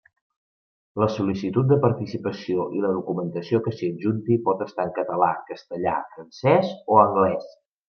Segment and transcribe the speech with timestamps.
[1.01, 5.95] La sol·licitud de participació i la documentació que s'hi adjunti pot estar en català, castellà,
[6.17, 7.49] francès o anglès.